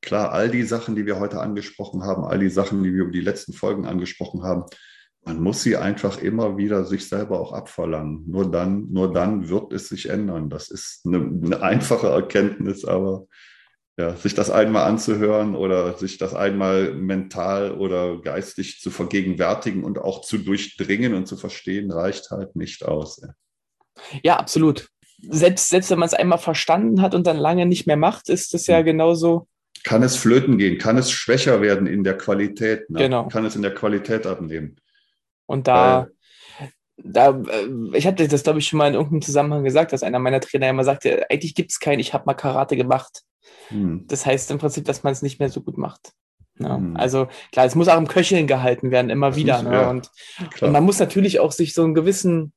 [0.01, 3.11] Klar, all die Sachen, die wir heute angesprochen haben, all die Sachen, die wir über
[3.11, 4.65] die letzten Folgen angesprochen haben,
[5.27, 8.23] man muss sie einfach immer wieder sich selber auch abverlangen.
[8.27, 10.49] Nur dann, nur dann wird es sich ändern.
[10.49, 13.25] Das ist eine, eine einfache Erkenntnis, aber
[13.97, 19.97] ja, sich das einmal anzuhören oder sich das einmal mental oder geistig zu vergegenwärtigen und
[19.97, 23.21] auch zu durchdringen und zu verstehen, reicht halt nicht aus.
[24.23, 24.87] Ja, absolut.
[25.19, 28.53] Selbst, selbst wenn man es einmal verstanden hat und dann lange nicht mehr macht, ist
[28.53, 28.85] es ja hm.
[28.85, 29.47] genauso
[29.87, 32.99] kann es flöten gehen, kann es schwächer werden in der Qualität, ne?
[32.99, 33.29] genau.
[33.29, 34.75] kann es in der Qualität abnehmen.
[35.45, 36.09] Und da,
[36.57, 40.03] Weil, da äh, ich hatte das, glaube ich, schon mal in irgendeinem Zusammenhang gesagt, dass
[40.03, 43.23] einer meiner Trainer immer sagte, eigentlich gibt es keinen, ich habe mal Karate gemacht.
[43.69, 44.03] Hm.
[44.07, 46.11] Das heißt im Prinzip, dass man es nicht mehr so gut macht.
[46.59, 46.89] Ja, ne?
[46.89, 46.97] hm.
[46.97, 49.63] Also klar, es muss auch im Köcheln gehalten werden, immer das wieder.
[49.63, 49.73] Muss, ne?
[49.73, 50.11] ja, und,
[50.59, 52.51] und, man muss natürlich auch sich so einen gewissen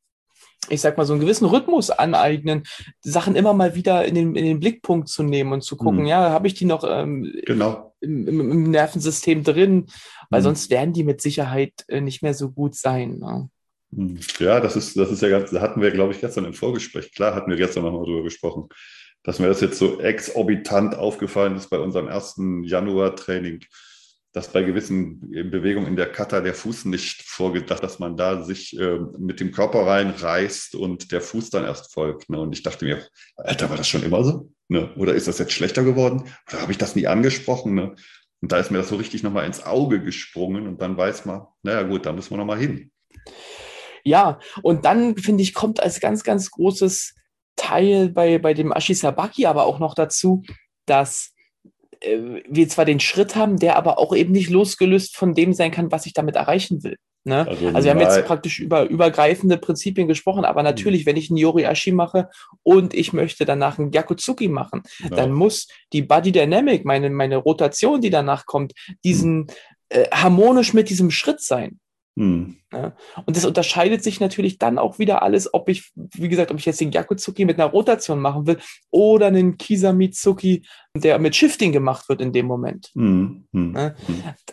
[0.71, 2.63] ich sag mal, so einen gewissen Rhythmus aneignen,
[3.01, 6.07] Sachen immer mal wieder in den, in den Blickpunkt zu nehmen und zu gucken, mhm.
[6.07, 7.95] ja, habe ich die noch ähm, genau.
[8.01, 9.87] im, im, im, Nervensystem drin,
[10.31, 10.45] weil mhm.
[10.45, 13.19] sonst werden die mit Sicherheit äh, nicht mehr so gut sein.
[13.19, 13.51] Ne?
[13.91, 14.21] Mhm.
[14.39, 17.13] Ja, das ist, das ist ja ganz, da hatten wir, glaube ich, gestern im Vorgespräch,
[17.13, 18.69] klar hatten wir gestern nochmal drüber gesprochen,
[19.23, 23.61] dass mir das jetzt so exorbitant aufgefallen ist bei unserem ersten Januar-Training
[24.33, 28.79] dass bei gewissen Bewegungen in der Kata der Fuß nicht vorgedacht, dass man da sich
[28.79, 32.31] äh, mit dem Körper reinreißt und der Fuß dann erst folgt.
[32.31, 32.41] Ne?
[32.41, 33.05] Und ich dachte mir,
[33.37, 34.53] Alter, war das schon immer so?
[34.69, 34.95] Ne?
[34.97, 36.31] Oder ist das jetzt schlechter geworden?
[36.49, 37.75] Oder habe ich das nie angesprochen?
[37.75, 37.97] Ne?
[38.41, 41.47] Und da ist mir das so richtig nochmal ins Auge gesprungen und dann weiß man,
[41.63, 42.93] naja gut, da müssen wir nochmal hin.
[44.05, 47.15] Ja, und dann finde ich, kommt als ganz, ganz großes
[47.57, 50.43] Teil bei, bei dem Ashisabaki aber auch noch dazu,
[50.87, 51.35] dass
[52.03, 55.93] wir zwar den Schritt haben, der aber auch eben nicht losgelöst von dem sein kann,
[55.93, 56.97] was ich damit erreichen will.
[57.25, 57.47] Ne?
[57.47, 61.11] Also, also, wir haben jetzt praktisch über übergreifende Prinzipien gesprochen, aber natürlich, mhm.
[61.11, 62.31] wenn ich einen Yori-Ashi mache
[62.63, 65.11] und ich möchte danach einen Gyakutsuki machen, ja.
[65.11, 68.73] dann muss die Body Dynamic, meine, meine Rotation, die danach kommt,
[69.05, 69.49] diesen
[69.91, 71.79] äh, harmonisch mit diesem Schritt sein.
[72.17, 72.57] Hm.
[72.73, 76.59] Ja, und das unterscheidet sich natürlich dann auch wieder alles, ob ich, wie gesagt, ob
[76.59, 78.59] ich jetzt den Gyakutsuki mit einer Rotation machen will
[78.91, 82.91] oder einen Kisamitsuki, der mit Shifting gemacht wird in dem Moment.
[82.95, 83.47] Hm.
[83.53, 83.75] Hm.
[83.77, 83.95] Ja,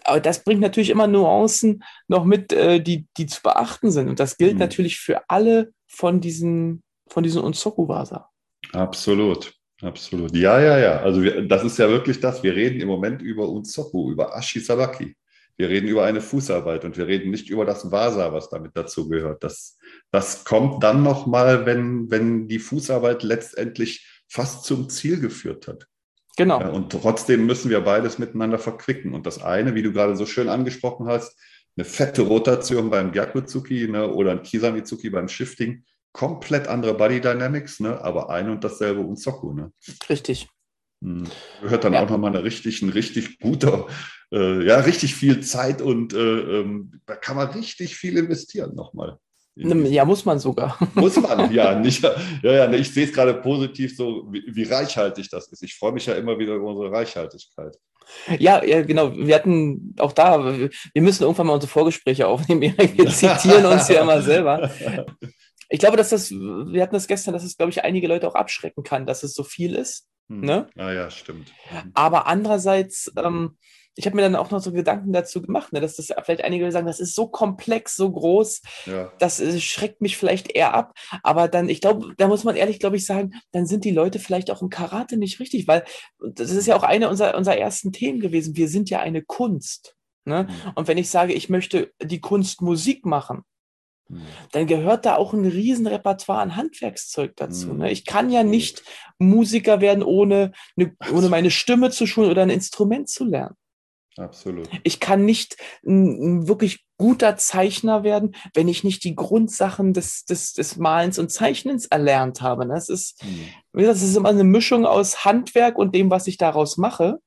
[0.04, 4.08] aber das bringt natürlich immer Nuancen noch mit, äh, die, die zu beachten sind.
[4.08, 4.60] Und das gilt hm.
[4.60, 8.30] natürlich für alle von diesen, von diesen Unsoku-Wasa.
[8.74, 9.54] Absolut.
[9.82, 10.36] Absolut.
[10.36, 11.00] Ja, ja, ja.
[11.02, 12.42] Also wir, das ist ja wirklich das.
[12.42, 15.16] Wir reden im Moment über Unzoku, über Ashisabaki.
[15.58, 19.10] Wir reden über eine Fußarbeit und wir reden nicht über das Vasa, was damit dazu
[19.10, 19.44] gehört.
[19.44, 19.78] Das,
[20.12, 25.88] das kommt dann nochmal, wenn, wenn die Fußarbeit letztendlich fast zum Ziel geführt hat.
[26.38, 26.60] Genau.
[26.60, 29.16] Ja, und trotzdem müssen wir beides miteinander verquicken.
[29.16, 31.36] Und das eine, wie du gerade so schön angesprochen hast,
[31.76, 37.80] eine fette Rotation beim Gyakutsuki ne, oder ein Kisamizuki beim Shifting, komplett andere Body Dynamics,
[37.80, 39.54] ne, aber ein und dasselbe Unsoku.
[39.54, 39.72] Ne?
[40.10, 40.48] Richtig.
[41.02, 41.26] Hm.
[41.62, 42.04] Gehört dann ja.
[42.04, 43.88] auch nochmal eine richtig, ein richtig guter,
[44.32, 49.18] äh, ja, richtig viel Zeit und äh, ähm, da kann man richtig viel investieren nochmal.
[49.60, 50.78] Ja, muss man sogar.
[50.94, 51.78] Muss man, ja.
[51.80, 55.64] Nicht, ja, ja ich sehe es gerade positiv, so wie, wie, reichhaltig das ist.
[55.64, 57.76] Ich freue mich ja immer wieder über unsere Reichhaltigkeit.
[58.38, 59.16] Ja, ja, genau.
[59.16, 62.62] Wir hatten auch da, wir müssen irgendwann mal unsere Vorgespräche aufnehmen.
[62.78, 64.72] Wir zitieren uns ja immer selber.
[65.70, 68.36] Ich glaube, dass das, wir hatten das gestern, dass es, glaube ich, einige Leute auch
[68.36, 70.08] abschrecken kann, dass es so viel ist.
[70.30, 70.42] Hm.
[70.42, 70.70] Ne?
[70.76, 71.54] Ah ja, stimmt.
[71.94, 73.58] Aber andererseits, ähm,
[73.98, 76.72] ich habe mir dann auch noch so Gedanken dazu gemacht, ne, dass das vielleicht einige
[76.72, 79.12] sagen, das ist so komplex, so groß, ja.
[79.20, 80.94] das äh, schreckt mich vielleicht eher ab.
[81.24, 84.20] Aber dann, ich glaube, da muss man ehrlich, glaube ich, sagen, dann sind die Leute
[84.20, 85.84] vielleicht auch im Karate nicht richtig, weil
[86.20, 88.56] das ist ja auch eine unserer, unserer ersten Themen gewesen.
[88.56, 89.96] Wir sind ja eine Kunst.
[90.26, 90.44] Ne?
[90.44, 90.72] Mhm.
[90.76, 93.44] Und wenn ich sage, ich möchte die Kunst Musik machen, mhm.
[94.52, 97.68] Dann gehört da auch ein riesen Repertoire an Handwerkszeug dazu.
[97.68, 97.78] Mhm.
[97.80, 97.92] Ne?
[97.92, 98.84] Ich kann ja nicht
[99.20, 103.56] Musiker werden, ohne, eine, ohne meine Stimme zu schulen oder ein Instrument zu lernen.
[104.18, 104.68] Absolut.
[104.84, 110.54] Ich kann nicht ein, wirklich guter Zeichner werden, wenn ich nicht die Grundsachen des, des,
[110.54, 112.68] des Malens und Zeichnens erlernt habe.
[112.68, 113.84] Das ist, mhm.
[113.84, 117.20] das ist immer eine Mischung aus Handwerk und dem, was ich daraus mache.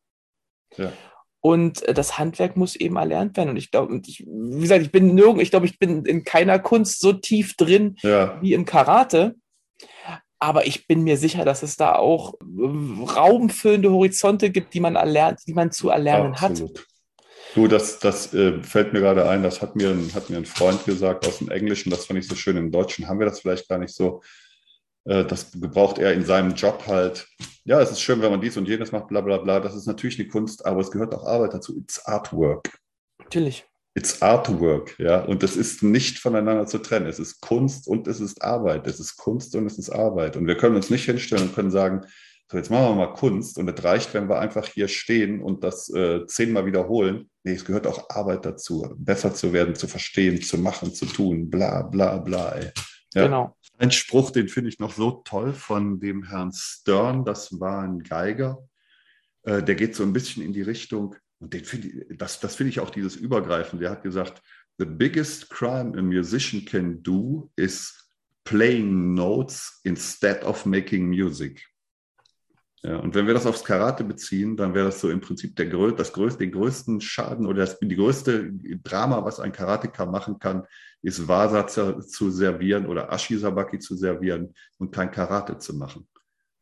[0.77, 0.93] Ja.
[1.41, 3.51] Und äh, das Handwerk muss eben erlernt werden.
[3.51, 6.59] Und ich glaube, ich, wie gesagt, ich bin nirgend, ich glaube, ich bin in keiner
[6.59, 8.39] Kunst so tief drin ja.
[8.43, 9.35] wie im Karate.
[10.39, 14.97] Aber ich bin mir sicher, dass es da auch äh, raumfüllende Horizonte gibt, die man
[14.97, 16.79] erlernt, die man zu erlernen Absolut.
[16.79, 16.87] hat.
[17.55, 20.47] Du, das, das äh, fällt mir gerade ein, das hat mir, ein, hat mir ein
[20.47, 22.57] Freund gesagt aus dem Englischen, das fand ich so schön.
[22.57, 24.23] Im Deutschen haben wir das vielleicht gar nicht so.
[25.05, 27.27] Äh, das gebraucht er in seinem Job halt.
[27.71, 29.61] Ja, es ist schön, wenn man dies und jenes macht, bla bla bla.
[29.61, 31.79] Das ist natürlich eine Kunst, aber es gehört auch Arbeit dazu.
[31.79, 32.69] It's Artwork.
[33.21, 33.65] Natürlich.
[33.95, 35.23] It's Artwork, ja.
[35.23, 37.07] Und das ist nicht voneinander zu trennen.
[37.07, 38.89] Es ist Kunst und es ist Arbeit.
[38.89, 40.37] Es ist Kunst und es ist Arbeit.
[40.37, 42.01] Und wir können uns nicht hinstellen und können sagen,
[42.51, 45.63] so jetzt machen wir mal Kunst und es reicht, wenn wir einfach hier stehen und
[45.63, 47.31] das äh, zehnmal wiederholen.
[47.45, 51.49] Nee, es gehört auch Arbeit dazu, besser zu werden, zu verstehen, zu machen, zu tun,
[51.49, 52.51] bla bla bla.
[52.51, 52.73] Ey.
[53.15, 53.27] Ja.
[53.27, 53.57] Genau.
[53.81, 58.01] Ein Spruch, den finde ich noch so toll von dem Herrn Stern, das war ein
[58.03, 58.59] Geiger.
[59.43, 62.57] Äh, der geht so ein bisschen in die Richtung, und den find ich, das, das
[62.57, 63.85] finde ich auch dieses Übergreifende.
[63.85, 64.43] Der hat gesagt,
[64.77, 68.13] the biggest crime a musician can do is
[68.45, 71.67] playing notes instead of making music.
[72.83, 75.67] Ja, und wenn wir das aufs Karate beziehen, dann wäre das so im Prinzip der,
[75.93, 80.67] das größte, den größten Schaden oder das, die größte Drama, was ein Karateka machen kann,
[81.03, 86.09] ist Vasa zu, servieren oder Ashisabaki zu servieren und kein Karate zu machen.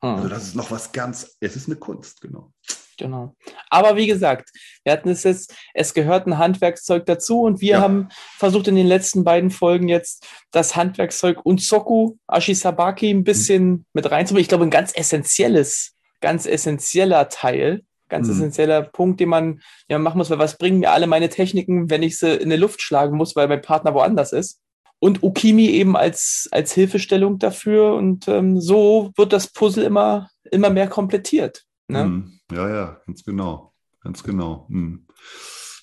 [0.03, 0.17] Hm.
[0.17, 2.53] Also das ist noch was ganz, es ist eine Kunst, genau.
[2.99, 3.37] Genau.
[3.71, 4.51] Aber wie gesagt,
[4.83, 7.81] wir hatten es jetzt, es gehört ein Handwerkszeug dazu und wir ja.
[7.81, 13.85] haben versucht in den letzten beiden Folgen jetzt das Handwerkszeug Unsoku Ashisabaki ein bisschen mhm.
[13.93, 14.43] mit reinzubringen.
[14.43, 18.35] Ich glaube, ein ganz essentielles, ganz essentieller Teil, ganz mhm.
[18.35, 22.03] essentieller Punkt, den man ja machen muss, weil was bringen mir alle meine Techniken, wenn
[22.03, 24.61] ich sie in die Luft schlagen muss, weil mein Partner woanders ist?
[25.01, 30.71] Und Ukimi eben als, als Hilfestellung dafür und ähm, so wird das Puzzle immer, immer
[30.71, 31.65] mehr komplettiert.
[31.87, 32.05] Ne?
[32.05, 32.41] Mhm.
[32.51, 33.73] Ja, ja, ganz genau.
[34.03, 34.67] Ganz genau.
[34.71, 35.07] Hm.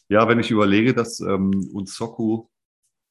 [0.10, 2.48] Ja, wenn ich überlege, dass ähm, Unsoku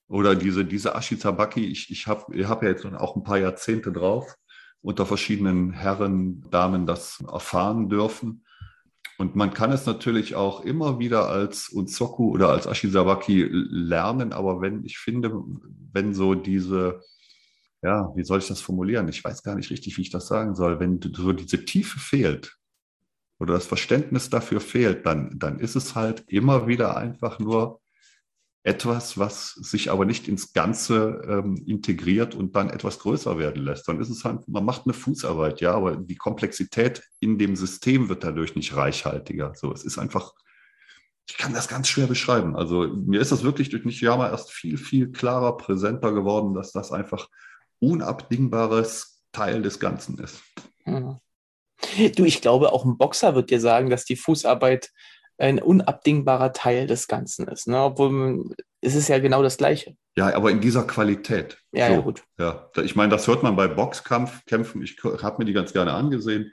[0.08, 3.92] oder diese, diese Ashitabaki, ich, ich habe ich hab ja jetzt auch ein paar Jahrzehnte
[3.92, 4.34] drauf,
[4.84, 8.44] unter verschiedenen Herren, Damen das erfahren dürfen.
[9.16, 14.60] Und man kann es natürlich auch immer wieder als Unsoku oder als Ashisabaki lernen, aber
[14.60, 15.32] wenn ich finde,
[15.92, 17.00] wenn so diese,
[17.82, 19.08] ja, wie soll ich das formulieren?
[19.08, 20.80] Ich weiß gar nicht richtig, wie ich das sagen soll.
[20.80, 22.58] Wenn so diese Tiefe fehlt,
[23.38, 27.80] oder das Verständnis dafür fehlt, dann, dann ist es halt immer wieder einfach nur
[28.64, 33.86] etwas, was sich aber nicht ins Ganze ähm, integriert und dann etwas größer werden lässt.
[33.86, 38.08] Dann ist es halt, man macht eine Fußarbeit, ja, aber die Komplexität in dem System
[38.08, 39.52] wird dadurch nicht reichhaltiger.
[39.54, 40.32] So, es ist einfach,
[41.28, 42.56] ich kann das ganz schwer beschreiben.
[42.56, 46.90] Also mir ist das wirklich durch Nishiyama erst viel, viel klarer, präsenter geworden, dass das
[46.90, 47.28] einfach
[47.80, 50.40] unabdingbares Teil des Ganzen ist.
[50.86, 51.18] Mhm.
[52.16, 54.90] Du, ich glaube, auch ein Boxer wird dir sagen, dass die Fußarbeit
[55.38, 57.66] ein unabdingbarer Teil des Ganzen ist.
[57.66, 57.82] Ne?
[57.82, 59.96] Obwohl es ist ja genau das Gleiche.
[60.16, 61.58] Ja, aber in dieser Qualität.
[61.72, 62.22] Ja, so, ja gut.
[62.38, 64.82] Ja, ich meine, das hört man bei Boxkampfkämpfen.
[64.82, 66.52] Ich habe mir die ganz gerne angesehen.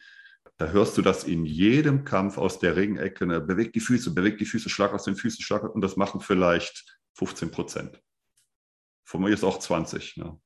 [0.57, 3.25] Da hörst du das in jedem Kampf aus der Ringecke.
[3.25, 3.41] Ne?
[3.41, 5.63] Bewegt die Füße, bewegt die Füße, schlag aus den Füßen, schlag.
[5.63, 8.01] Und das machen vielleicht 15 Prozent.
[9.03, 10.17] Von mir ist auch 20.
[10.17, 10.39] Ne?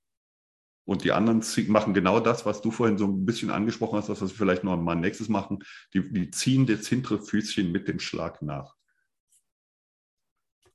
[0.86, 4.22] Und die anderen machen genau das, was du vorhin so ein bisschen angesprochen hast, was
[4.22, 5.60] wir vielleicht noch mal nächstes machen.
[5.94, 8.76] Die, die ziehen das hintere Füßchen mit dem Schlag nach.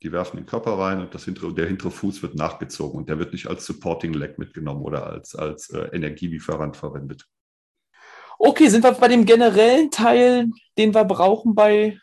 [0.03, 3.19] Die werfen den Körper rein und das hintere, der hintere Fuß wird nachgezogen und der
[3.19, 7.29] wird nicht als Supporting Leg mitgenommen oder als, als äh, Energielieferant verwendet.
[8.39, 12.01] Okay, sind wir bei dem generellen Teil, den wir brauchen bei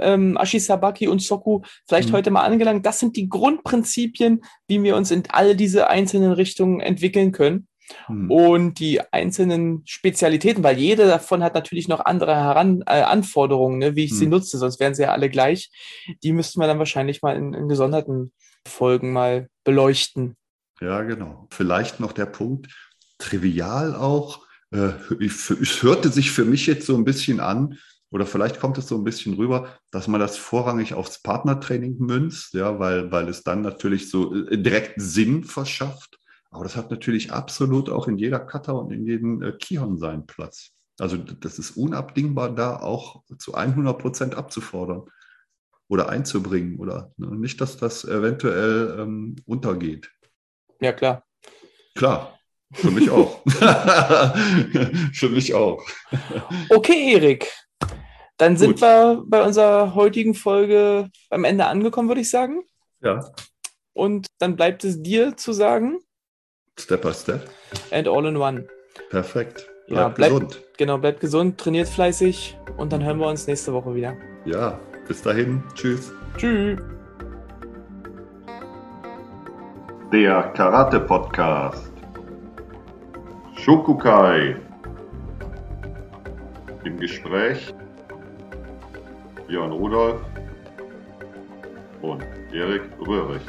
[0.00, 2.14] ähm, Ashisabaki und Soku, vielleicht mhm.
[2.14, 2.86] heute mal angelangt.
[2.86, 7.66] Das sind die Grundprinzipien, wie wir uns in all diese einzelnen Richtungen entwickeln können.
[8.08, 8.30] Mhm.
[8.30, 13.96] Und die einzelnen Spezialitäten, weil jede davon hat natürlich noch andere Heran äh, Anforderungen, ne,
[13.96, 14.16] wie ich mhm.
[14.16, 15.70] sie nutze, sonst wären sie ja alle gleich.
[16.22, 18.32] Die müssten wir dann wahrscheinlich mal in, in gesonderten
[18.66, 20.36] Folgen mal beleuchten.
[20.80, 21.46] Ja, genau.
[21.50, 22.68] Vielleicht noch der Punkt,
[23.18, 27.78] trivial auch, äh, es hörte sich für mich jetzt so ein bisschen an,
[28.10, 32.54] oder vielleicht kommt es so ein bisschen rüber, dass man das vorrangig aufs Partnertraining münzt,
[32.54, 36.18] ja, weil, weil es dann natürlich so äh, direkt Sinn verschafft.
[36.50, 40.26] Aber das hat natürlich absolut auch in jeder Kata und in jedem äh, Kihon seinen
[40.26, 40.72] Platz.
[40.98, 45.04] Also das ist unabdingbar, da auch zu 100 Prozent abzufordern
[45.88, 50.10] oder einzubringen oder ne, nicht, dass das eventuell ähm, untergeht.
[50.80, 51.24] Ja, klar.
[51.94, 52.38] Klar,
[52.72, 53.42] für mich auch.
[55.12, 55.84] Für mich auch.
[56.68, 57.48] Okay, Erik.
[58.40, 58.80] Dann sind Gut.
[58.80, 62.62] wir bei unserer heutigen Folge am Ende angekommen, würde ich sagen.
[63.02, 63.20] Ja.
[63.92, 65.98] Und dann bleibt es dir zu sagen.
[66.78, 67.50] Step by step.
[67.90, 68.66] And all in one.
[69.10, 69.68] Perfekt.
[69.88, 70.62] Bleib ja, bleibt, gesund.
[70.78, 74.16] Genau, bleibt gesund, trainiert fleißig und dann hören wir uns nächste Woche wieder.
[74.46, 75.62] Ja, bis dahin.
[75.74, 76.10] Tschüss.
[76.38, 76.80] Tschüss.
[80.10, 81.92] Der Karate Podcast.
[83.56, 84.56] Shokukai.
[86.84, 87.74] Im Gespräch
[89.50, 90.20] Björn Rudolf
[92.02, 93.42] und Erik Röhrig.